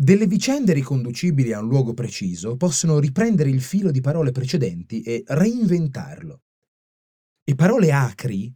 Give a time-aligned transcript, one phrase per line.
[0.00, 5.24] Delle vicende riconducibili a un luogo preciso possono riprendere il filo di parole precedenti e
[5.26, 6.42] reinventarlo.
[7.42, 8.54] E parole acri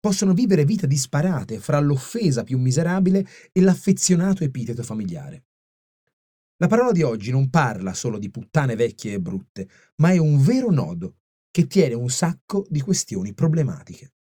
[0.00, 5.44] possono vivere vite disparate fra l'offesa più miserabile e l'affezionato epiteto familiare.
[6.56, 10.40] La parola di oggi non parla solo di puttane vecchie e brutte, ma è un
[10.40, 11.18] vero nodo
[11.50, 14.14] che tiene un sacco di questioni problematiche.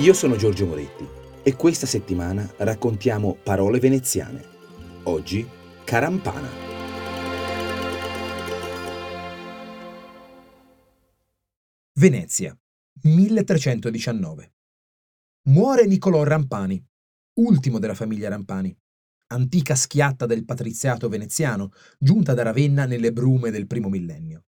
[0.00, 1.08] Io sono Giorgio Moretti
[1.42, 4.51] e questa settimana raccontiamo parole veneziane.
[5.04, 5.48] Oggi
[5.84, 6.48] Carampana.
[11.94, 12.56] Venezia,
[13.02, 14.52] 1319.
[15.48, 16.82] Muore Niccolò Rampani,
[17.34, 18.76] ultimo della famiglia Rampani
[19.32, 24.44] antica schiatta del patriziato veneziano, giunta da Ravenna nelle brume del primo millennio.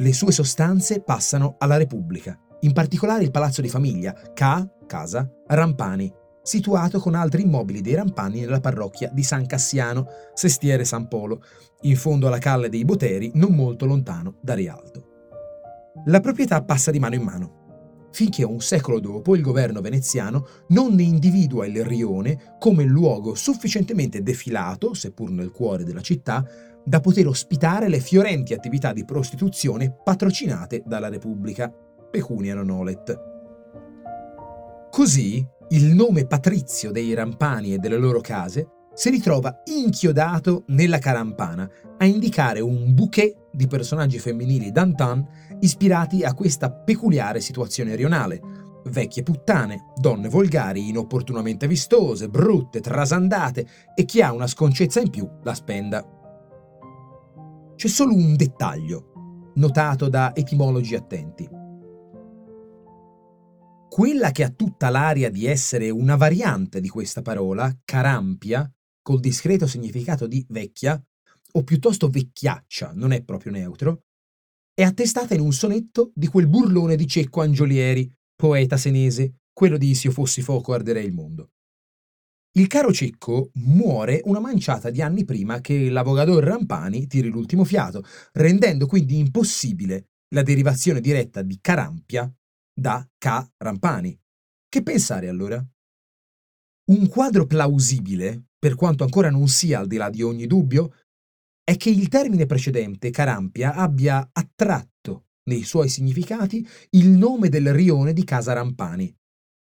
[0.00, 6.10] Le sue sostanze passano alla Repubblica, in particolare il palazzo di famiglia, Ca, casa, Rampani,
[6.48, 11.42] situato con altri immobili dei Rampani nella parrocchia di San Cassiano, Sestiere San Polo,
[11.82, 15.04] in fondo alla Calle dei Boteri, non molto lontano da Rialto.
[16.06, 17.56] La proprietà passa di mano in mano
[18.10, 24.22] finché un secolo dopo il governo veneziano non ne individua il rione come luogo sufficientemente
[24.22, 26.44] defilato, seppur nel cuore della città,
[26.82, 31.70] da poter ospitare le fiorenti attività di prostituzione patrocinate dalla Repubblica,
[32.10, 33.26] pecunia non olet.
[34.90, 41.68] Così il nome patrizio dei rampani e delle loro case si ritrova inchiodato nella carampana
[41.98, 45.24] a indicare un bouquet di personaggi femminili d'antan
[45.60, 48.40] ispirati a questa peculiare situazione rionale.
[48.84, 55.28] Vecchie puttane, donne volgari, inopportunamente vistose, brutte, trasandate e chi ha una sconcezza in più
[55.42, 56.02] la spenda.
[57.76, 61.57] C'è solo un dettaglio, notato da etimologi attenti.
[63.88, 68.70] Quella che ha tutta l'aria di essere una variante di questa parola, carampia,
[69.02, 71.02] col discreto significato di vecchia,
[71.52, 74.02] o piuttosto vecchiaccia, non è proprio neutro,
[74.74, 79.94] è attestata in un sonetto di quel burlone di Cecco Angiolieri, poeta senese, quello di
[79.94, 81.50] Se io fossi fuoco arderei il mondo.
[82.52, 88.04] Il caro Cecco muore una manciata di anni prima che l'avogador Rampani tiri l'ultimo fiato,
[88.32, 92.30] rendendo quindi impossibile la derivazione diretta di Carampia
[92.78, 94.16] da Ca Rampani.
[94.68, 95.64] Che pensare allora?
[96.90, 100.94] Un quadro plausibile, per quanto ancora non sia al di là di ogni dubbio,
[101.64, 108.12] è che il termine precedente, Carampia, abbia attratto nei suoi significati il nome del rione
[108.12, 109.12] di Casa Rampani,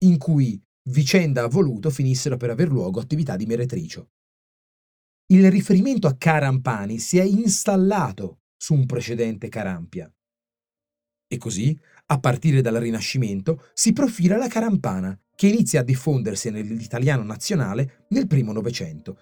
[0.06, 4.10] in cui vicenda ha voluto finissero per aver luogo attività di meretricio.
[5.34, 10.12] Il riferimento a Carampani si è installato su un precedente Carampia.
[11.34, 17.24] E così, a partire dal Rinascimento, si profila la Carampana, che inizia a diffondersi nell'italiano
[17.24, 19.18] nazionale nel primo Novecento.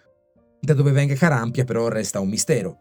[0.59, 2.79] Da dove venga Carampia però resta un mistero,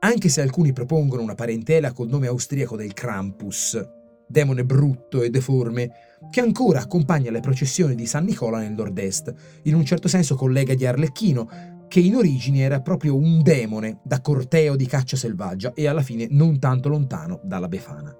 [0.00, 3.80] anche se alcuni propongono una parentela col nome austriaco del Krampus,
[4.26, 5.90] demone brutto e deforme,
[6.32, 9.32] che ancora accompagna le processioni di San Nicola nel nord-est,
[9.62, 14.20] in un certo senso collega di Arlecchino, che in origine era proprio un demone da
[14.20, 18.18] corteo di caccia selvaggia e alla fine non tanto lontano dalla Befana.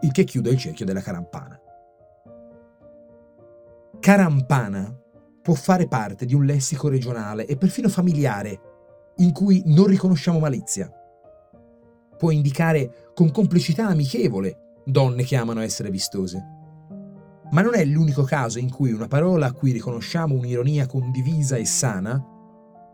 [0.00, 1.60] Il che chiude il cerchio della Carampana.
[4.00, 4.96] Carampana
[5.42, 8.60] può fare parte di un lessico regionale e perfino familiare,
[9.16, 10.90] in cui non riconosciamo malizia.
[12.16, 16.56] Può indicare con complicità amichevole donne che amano essere vistose.
[17.50, 21.64] Ma non è l'unico caso in cui una parola a cui riconosciamo un'ironia condivisa e
[21.64, 22.22] sana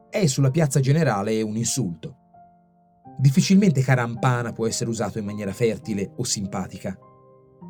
[0.08, 2.23] è sulla piazza generale un insulto.
[3.18, 6.98] Difficilmente carampana può essere usato in maniera fertile o simpatica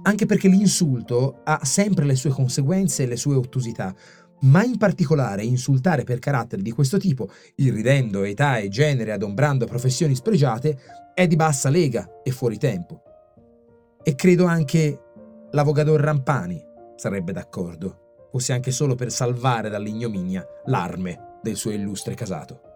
[0.06, 3.94] anche perché l'insulto ha sempre le sue conseguenze e le sue ottusità,
[4.40, 10.14] ma in particolare insultare per carattere di questo tipo, irridendo età e genere, adombrando professioni
[10.14, 10.78] spregiate,
[11.14, 13.02] è di bassa lega e fuori tempo.
[14.02, 15.00] E credo anche
[15.52, 16.62] l'avogador Rampani
[16.96, 22.73] sarebbe d'accordo, fosse anche solo per salvare dall'ignominia l'arme del suo illustre casato.